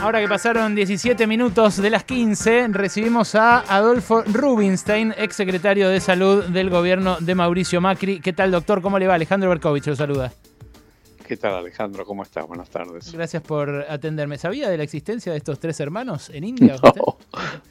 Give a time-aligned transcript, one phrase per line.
[0.00, 6.00] Ahora que pasaron 17 minutos de las 15, recibimos a Adolfo Rubinstein, ex secretario de
[6.00, 8.20] Salud del gobierno de Mauricio Macri.
[8.20, 8.80] ¿Qué tal, doctor?
[8.80, 9.14] ¿Cómo le va?
[9.14, 10.32] Alejandro Berkovich lo saluda.
[11.30, 12.04] ¿Qué tal Alejandro?
[12.04, 12.44] ¿Cómo estás?
[12.48, 13.12] Buenas tardes.
[13.12, 14.36] Gracias por atenderme.
[14.36, 16.74] ¿Sabía de la existencia de estos tres hermanos en India?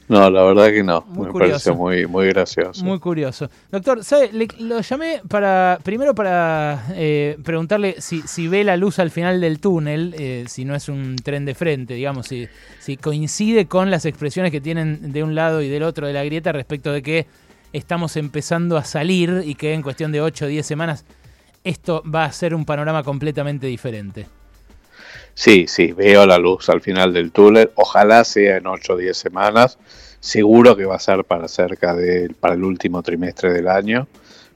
[0.08, 1.04] No, no la verdad que no.
[1.08, 2.82] Muy Me pareció muy, muy gracioso.
[2.82, 3.50] Muy curioso.
[3.70, 4.30] Doctor, ¿sabe?
[4.58, 9.60] lo llamé para primero para eh, preguntarle si, si, ve la luz al final del
[9.60, 12.48] túnel, eh, si no es un tren de frente, digamos, si,
[12.78, 16.24] si coincide con las expresiones que tienen de un lado y del otro de la
[16.24, 17.26] grieta respecto de que
[17.74, 21.04] estamos empezando a salir y que en cuestión de 8 o 10 semanas
[21.64, 24.26] esto va a ser un panorama completamente diferente.
[25.34, 27.70] Sí, sí, veo la luz al final del túnel.
[27.74, 29.78] Ojalá sea en 8 o 10 semanas.
[30.20, 34.06] Seguro que va a ser para cerca de, para el último trimestre del año.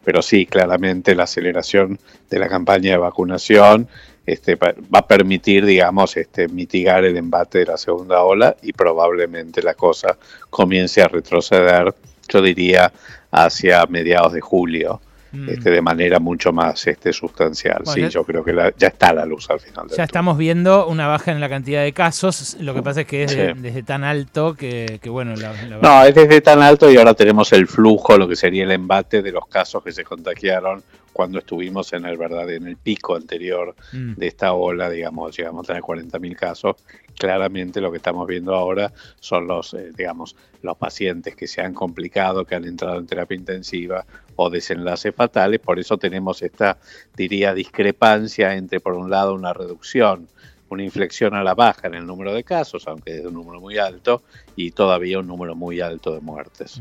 [0.05, 1.99] Pero sí, claramente la aceleración
[2.29, 3.89] de la campaña de vacunación
[4.27, 9.63] este, va a permitir, digamos, este, mitigar el embate de la segunda ola y probablemente
[9.63, 10.17] la cosa
[10.51, 11.95] comience a retroceder,
[12.29, 12.93] yo diría,
[13.31, 15.01] hacia mediados de julio.
[15.35, 15.49] Mm.
[15.49, 17.83] este, de manera mucho más este, sustancial.
[17.85, 19.89] sí, yo creo que ya está la luz al final.
[19.97, 23.25] ya estamos viendo una baja en la cantidad de casos, lo que pasa es que
[23.25, 25.35] es desde tan alto que, bueno...
[25.83, 29.23] no, es desde tan alto y ahora tenemos el flujo, lo que sería el embate
[29.23, 30.83] de los casos que se contagiaron
[31.15, 34.15] cuando estuvimos en el verdad en el pico anterior mm.
[34.17, 36.77] de esta ola, digamos, llegamos a tener 40.000 casos.
[37.17, 41.73] Claramente lo que estamos viendo ahora son los, eh, digamos, los pacientes que se han
[41.73, 44.05] complicado, que han entrado en terapia intensiva
[44.35, 45.61] o desenlaces fatales.
[45.61, 46.79] Por eso tenemos esta,
[47.17, 50.27] diría, discrepancia entre, por un lado, una reducción
[50.71, 53.79] una inflexión a la baja en el número de casos, aunque es un número muy
[53.79, 54.23] alto,
[54.57, 56.81] y todavía un número muy alto de muertes.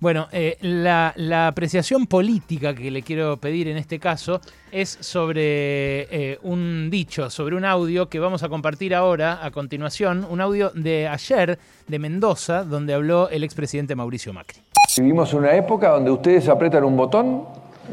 [0.00, 6.38] Bueno, eh, la, apreciación política que le quiero pedir en este caso es sobre eh,
[6.42, 11.08] un dicho, sobre un audio que vamos a compartir ahora, a continuación, un audio de
[11.08, 14.60] ayer de Mendoza, donde habló el expresidente Mauricio Macri.
[14.96, 17.44] Vivimos una época donde ustedes apretan un botón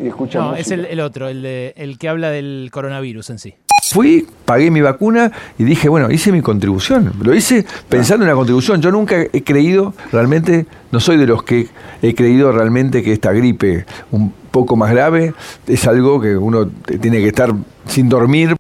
[0.02, 0.42] y escuchan.
[0.42, 3.56] No, es el, otro, el, de, el que habla del coronavirus en sí.
[3.92, 7.14] Fui, pagué mi vacuna y dije, bueno, hice mi contribución.
[7.22, 8.82] Lo hice pensando en la contribución.
[8.82, 11.68] Yo nunca he creído, realmente, no soy de los que
[12.02, 15.34] he creído realmente que esta gripe un poco más grave
[15.68, 16.70] es algo que uno
[17.02, 17.54] tiene que estar
[17.86, 18.56] sin dormir.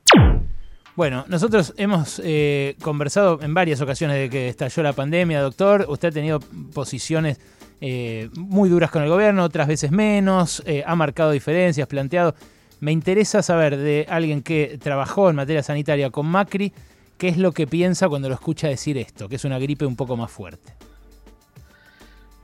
[0.95, 5.85] Bueno, nosotros hemos eh, conversado en varias ocasiones de que estalló la pandemia, doctor.
[5.89, 6.39] Usted ha tenido
[6.73, 7.39] posiciones
[7.81, 12.35] eh, muy duras con el gobierno, otras veces menos, eh, ha marcado diferencias, planteado.
[12.79, 16.73] Me interesa saber de alguien que trabajó en materia sanitaria con Macri,
[17.17, 19.95] qué es lo que piensa cuando lo escucha decir esto, que es una gripe un
[19.95, 20.73] poco más fuerte.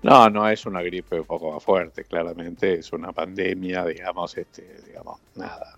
[0.03, 4.81] No, no es una gripe un poco más fuerte, claramente es una pandemia, digamos, este,
[4.87, 5.77] digamos, nada.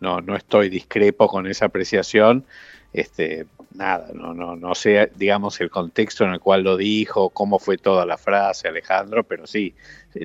[0.00, 2.44] No, no estoy discrepo con esa apreciación,
[2.92, 7.58] este, nada, no, no, no sé, digamos, el contexto en el cual lo dijo, cómo
[7.58, 9.74] fue toda la frase, Alejandro, pero sí,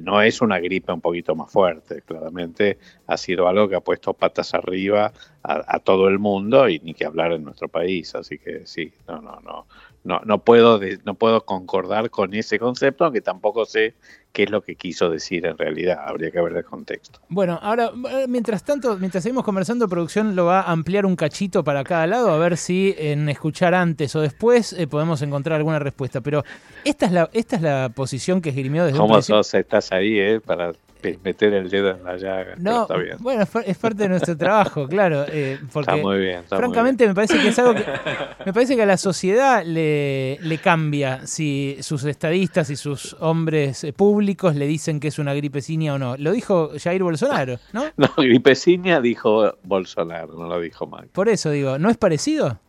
[0.02, 2.78] no es una gripe un poquito más fuerte, claramente
[3.08, 5.12] ha sido algo que ha puesto patas arriba
[5.44, 8.94] a, a todo el mundo y ni que hablar en nuestro país, así que sí,
[9.08, 9.66] no, no, no,
[10.04, 13.96] no, no puedo, no puedo concordar con ese concepto, aunque tampoco sé
[14.34, 16.00] qué es lo que quiso decir en realidad.
[16.06, 17.20] Habría que ver el contexto.
[17.30, 21.64] Bueno, ahora, eh, mientras tanto, mientras seguimos conversando, producción lo va a ampliar un cachito
[21.64, 25.80] para cada lado, a ver si en escuchar antes o después eh, podemos encontrar alguna
[25.80, 26.20] respuesta.
[26.20, 26.44] Pero
[26.84, 29.54] esta es la, esta es la posición que esgrimió desde ¿Cómo sos?
[29.74, 30.72] Estás ahí, eh, Para
[31.24, 32.56] meter el dedo en la llaga.
[32.58, 32.88] No,
[33.20, 35.26] bueno, es parte de nuestro trabajo, claro.
[35.28, 36.44] Eh, porque, está muy bien.
[36.48, 37.84] francamente, me parece que es algo que.
[38.46, 43.84] Me parece que a la sociedad le, le cambia si sus estadistas y sus hombres
[43.84, 46.16] eh, públicos le dicen que es una gripecinia o no.
[46.18, 47.84] Lo dijo Jair Bolsonaro, ¿no?
[47.98, 51.10] No, gripecinia dijo Bolsonaro, no lo dijo Macri.
[51.14, 52.60] Por eso digo, ¿no es parecido?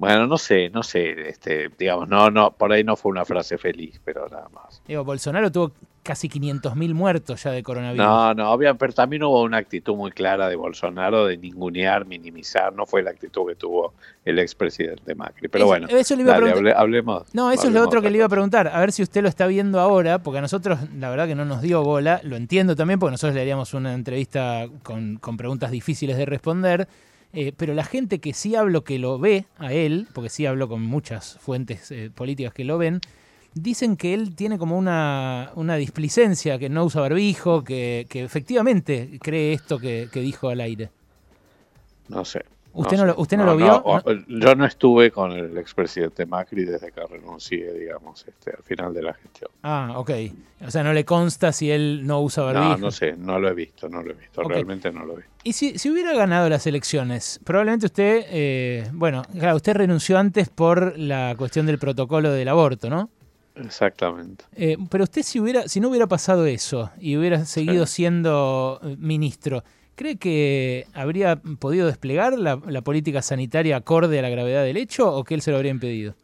[0.00, 3.58] Bueno, no sé, no sé, este, digamos, no, no, por ahí no fue una frase
[3.58, 4.80] feliz, pero nada más.
[4.88, 5.72] Digo, Bolsonaro tuvo
[6.02, 8.06] casi 500.000 muertos ya de coronavirus.
[8.06, 12.72] No, no, obviamente, pero también hubo una actitud muy clara de Bolsonaro de ningunear, minimizar,
[12.72, 13.92] no fue la actitud que tuvo
[14.24, 15.48] el expresidente Macri.
[15.48, 17.24] Pero bueno, eso le iba a hablemos.
[17.34, 19.28] No, eso es lo otro que le iba a preguntar, a ver si usted lo
[19.28, 22.74] está viendo ahora, porque a nosotros la verdad que no nos dio bola, lo entiendo
[22.74, 26.88] también, porque nosotros le haríamos una entrevista con, con preguntas difíciles de responder
[27.32, 30.68] eh, pero la gente que sí hablo que lo ve a él, porque sí hablo
[30.68, 33.00] con muchas fuentes eh, políticas que lo ven,
[33.54, 39.52] dicen que él tiene como una, una displicencia, que no usa barbijo, que, efectivamente cree
[39.52, 40.90] esto que, dijo al aire.
[42.08, 43.84] No sé, ¿Usted no, lo, usted no, lo vio?
[44.28, 49.02] yo no estuve con el expresidente Macri desde que renuncié, digamos, este, al final de
[49.02, 49.50] la gestión.
[49.62, 50.10] Ah, ok.
[50.66, 52.68] O sea, no le consta si él no usa barbijo.
[52.68, 55.16] No, no sé, no lo he visto, no lo he visto, realmente no lo he
[55.16, 55.30] visto.
[55.42, 60.48] Y si, si hubiera ganado las elecciones, probablemente usted, eh, bueno, claro, usted renunció antes
[60.48, 63.10] por la cuestión del protocolo del aborto, ¿no?
[63.56, 64.44] Exactamente.
[64.54, 68.96] Eh, pero usted si hubiera, si no hubiera pasado eso y hubiera seguido siendo eh,
[68.98, 69.64] ministro,
[70.00, 75.24] ¿cree que habría podido desplegar la, política sanitaria acorde a la gravedad del hecho o
[75.24, 76.14] que él se lo habría impedido?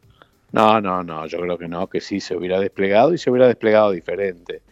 [0.51, 3.45] No, no, no, yo creo que no, que sí se hubiera desplegado y se hubiera
[3.45, 4.63] desplegado diferente.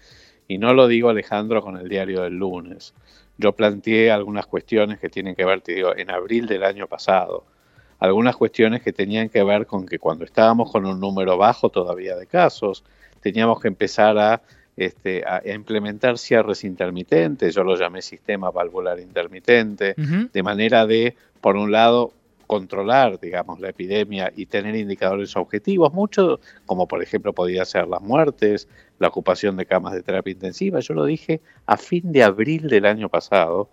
[0.48, 2.96] Y no lo digo Alejandro con el diario del lunes.
[3.38, 7.46] Yo planteé algunas cuestiones que tienen que ver, te digo, en abril del año pasado
[8.00, 12.16] algunas cuestiones que tenían que ver con que cuando estábamos con un número bajo todavía
[12.16, 12.84] de casos,
[13.22, 14.42] teníamos que empezar a,
[14.78, 21.56] este, a implementar cierres intermitentes, yo lo llamé sistema valvular intermitente, de manera de, por
[21.56, 22.12] un lado,
[22.46, 28.02] controlar, digamos, la epidemia y tener indicadores objetivos, mucho, como por ejemplo podía ser las
[28.02, 28.68] muertes,
[29.00, 32.86] la ocupación de camas de terapia intensiva, yo lo dije a fin de abril del
[32.86, 33.70] año pasado,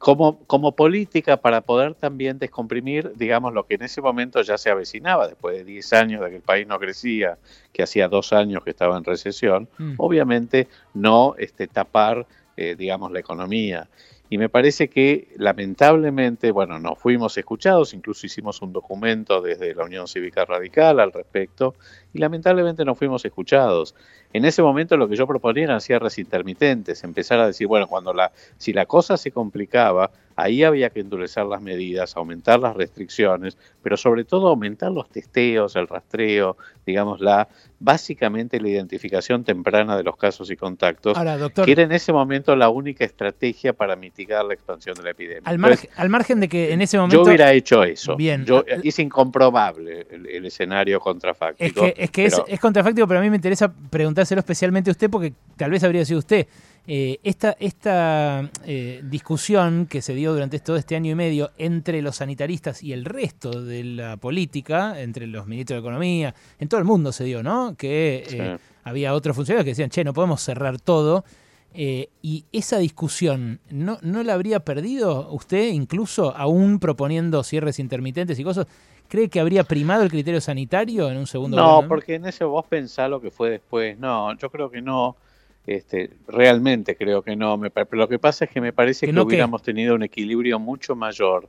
[0.00, 4.70] como, como política para poder también descomprimir, digamos, lo que en ese momento ya se
[4.70, 7.36] avecinaba, después de 10 años de que el país no crecía,
[7.70, 9.96] que hacía dos años que estaba en recesión, mm.
[9.98, 12.26] obviamente no este, tapar,
[12.56, 13.90] eh, digamos, la economía.
[14.32, 19.84] Y me parece que lamentablemente, bueno, no fuimos escuchados, incluso hicimos un documento desde la
[19.84, 21.74] Unión Cívica Radical al respecto,
[22.14, 23.96] y lamentablemente no fuimos escuchados.
[24.32, 28.14] En ese momento lo que yo proponía eran cierres intermitentes, empezar a decir, bueno, cuando
[28.14, 33.56] la, si la cosa se complicaba, ahí había que endurecer las medidas, aumentar las restricciones,
[33.82, 36.56] pero sobre todo aumentar los testeos, el rastreo,
[36.86, 37.48] digamos, la
[37.78, 41.16] básicamente la identificación temprana de los casos y contactos,
[41.64, 45.42] que era en ese momento la única estrategia para mitigar la expansión de la epidemia.
[45.44, 47.16] Al, margen de que en ese momento...
[47.16, 48.16] Yo hubiera hecho eso.
[48.16, 48.44] Bien.
[48.44, 51.86] Yo, es incomprobable el, escenario contrafáctico.
[51.96, 55.32] Es que, es, es contrafáctico, pero a mí me interesa preguntárselo especialmente a usted porque
[55.56, 56.46] tal vez habría sido usted.
[56.86, 62.02] Eh, esta, esta eh, discusión que se dio durante todo este año y medio entre
[62.02, 66.80] los sanitaristas y el resto de la política, entre los ministros de Economía, en todo
[66.80, 67.76] el mundo se dio, ¿no?
[67.76, 71.24] Que eh, había otros funcionarios que decían, che, no podemos cerrar todo.
[71.72, 78.42] y esa discusión, ¿no, ¿no la habría perdido usted, incluso aún proponiendo cierres intermitentes y
[78.44, 78.66] cosas?
[79.10, 82.64] ¿Cree que habría primado el criterio sanitario en un segundo No, porque en ese vos
[82.66, 83.98] pensás lo que fue después.
[83.98, 85.16] No, yo creo que no.
[85.66, 87.56] Este, realmente creo que no.
[87.56, 90.94] Me, pero lo que pasa es que me parece que, hubiéramos tenido un equilibrio mucho
[90.96, 91.48] mayor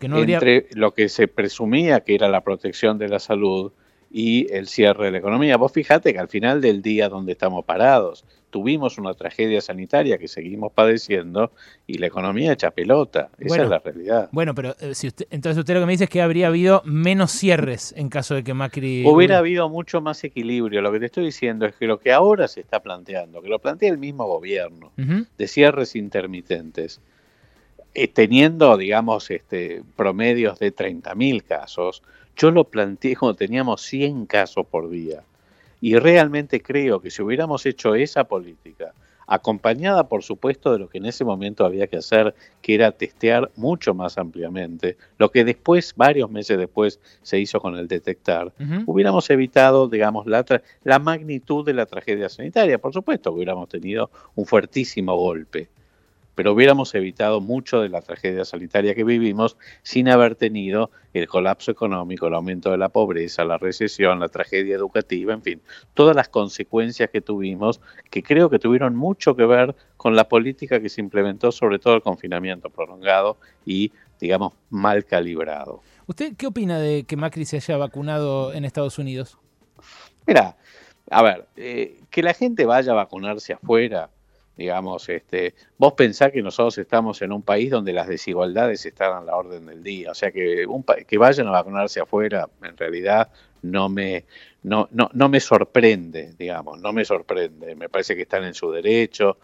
[0.00, 3.72] entre lo que se presumía que era la protección de la salud
[4.12, 5.56] y el cierre de la economía.
[5.56, 10.28] Vos fíjate que al final del día donde estamos parados, tuvimos una tragedia sanitaria que
[10.28, 11.50] seguimos padeciendo
[11.86, 13.30] y la economía echa pelota.
[13.38, 14.28] Esa es la realidad.
[14.30, 16.82] Bueno, pero eh, si usted, entonces usted lo que me dice es que habría habido
[16.84, 19.04] menos cierres en caso de que Macri...
[19.06, 20.82] Hubiera habido mucho más equilibrio.
[20.82, 23.58] Lo que te estoy diciendo es que lo que ahora se está planteando, que lo
[23.58, 27.00] plantea el mismo gobierno, de cierres intermitentes,
[27.94, 32.02] eh, teniendo, digamos, este, promedios de 30.000 casos,
[32.36, 35.22] yo lo planteé cuando teníamos 100 casos por día.
[35.80, 38.94] Y realmente creo que si hubiéramos hecho esa política,
[39.26, 43.50] acompañada por supuesto de lo que en ese momento había que hacer, que era testear
[43.56, 48.52] mucho más ampliamente, lo que después, varios meses después, se hizo con el detectar,
[48.86, 50.44] hubiéramos evitado, digamos, la,
[50.84, 52.78] la magnitud de la tragedia sanitaria.
[52.78, 55.68] Por supuesto hubiéramos tenido un fuertísimo golpe
[56.34, 61.70] pero hubiéramos evitado mucho de la tragedia sanitaria que vivimos sin haber tenido el colapso
[61.70, 65.62] económico, el aumento de la pobreza, la recesión, la tragedia educativa, en fin,
[65.94, 70.80] todas las consecuencias que tuvimos que creo que tuvieron mucho que ver con la política
[70.80, 75.80] que se implementó, sobre todo el confinamiento prolongado y, digamos, mal calibrado.
[76.06, 79.38] ¿Usted qué opina de que Macri se haya vacunado en Estados Unidos?
[80.26, 80.56] Mira,
[81.10, 84.10] a ver, eh, que la gente vaya a vacunarse afuera,
[84.56, 89.20] digamos, este, vos pensás que nosotros estamos en un país donde las desigualdades están a
[89.20, 93.30] la orden del día, o sea que un que vayan a vacunarse afuera, en realidad
[93.62, 94.24] no me
[94.62, 98.70] no, no, no me sorprende, digamos, no me sorprende, me parece que están en su
[98.70, 99.38] derecho.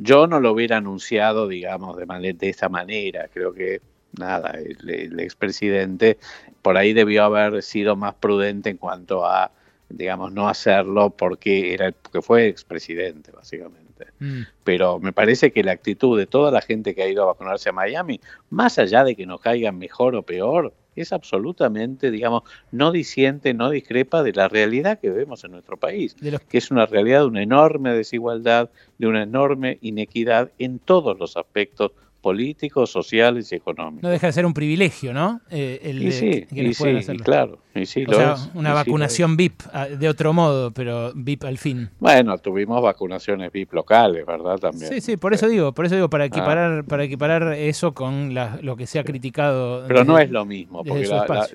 [0.00, 3.80] Yo no lo hubiera anunciado, digamos, de, de esta manera, creo que
[4.18, 6.18] nada, el, el expresidente
[6.62, 9.52] por ahí debió haber sido más prudente en cuanto a
[9.88, 13.87] digamos, no hacerlo porque era porque fue expresidente, básicamente.
[14.18, 14.42] Mm.
[14.64, 17.68] Pero me parece que la actitud de toda la gente que ha ido a vacunarse
[17.68, 22.90] a Miami, más allá de que nos caigan mejor o peor, es absolutamente, digamos, no
[22.90, 26.16] disiente, no discrepa de la realidad que vemos en nuestro país,
[26.48, 31.36] que es una realidad de una enorme desigualdad, de una enorme inequidad en todos los
[31.36, 31.92] aspectos
[32.28, 34.02] políticos, sociales y económicos.
[34.02, 35.40] No deja de ser un privilegio, ¿no?
[35.48, 37.58] Eh, el y sí, y sí claro.
[37.74, 41.88] Y sí, o sea, una vacunación VIP ah, de otro modo, pero VIP al fin.
[41.98, 44.58] Bueno, tuvimos vacunaciones VIP locales, ¿verdad?
[44.58, 44.92] También.
[44.92, 46.26] Sí, sí, por eso digo, por eso digo, para ah.
[46.26, 49.86] equiparar, para equiparar eso con lo que se ha criticado.
[49.88, 51.08] Pero no es lo mismo, porque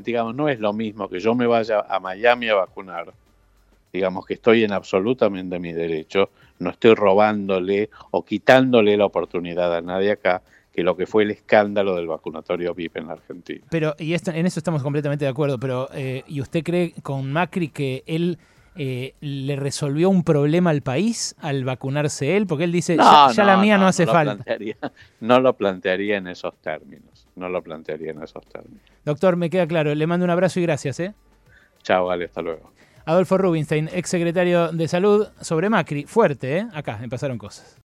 [0.04, 3.14] digamos, no es lo mismo que yo me vaya a Miami a vacunar
[3.94, 9.82] digamos que estoy en absolutamente mi derecho, no estoy robándole o quitándole la oportunidad a
[9.82, 10.42] nadie acá
[10.74, 13.64] que lo que fue el escándalo del vacunatorio VIP en la Argentina.
[13.70, 17.32] Pero, y esto, en eso estamos completamente de acuerdo, pero eh, ¿y usted cree con
[17.32, 18.40] Macri que él
[18.76, 22.48] eh, le resolvió un problema al país al vacunarse él?
[22.48, 24.44] Porque él dice, ya, la mía no, hace falta.
[25.20, 28.82] no lo plantearía en esos términos, no lo plantearía en esos términos.
[29.06, 31.00] Doctor, me queda claro, le mando un abrazo y gracias.
[31.00, 31.14] ¿eh?
[31.84, 32.74] Chao, vale, hasta luego.
[33.06, 36.06] Adolfo Rubinstein, ex secretario de Salud, sobre Macri.
[36.06, 36.68] Fuerte, ¿eh?
[36.74, 37.78] Acá, empezaron cosas.